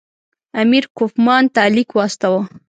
امیر 0.61 0.83
کوفمان 0.97 1.43
ته 1.55 1.61
لیک 1.75 1.89
واستاوه. 1.97 2.41